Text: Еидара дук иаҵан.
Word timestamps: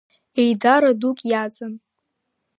Еидара 0.41 0.91
дук 0.99 1.17
иаҵан. 1.31 1.73